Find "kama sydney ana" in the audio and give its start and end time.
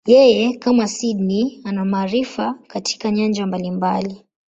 0.57-1.85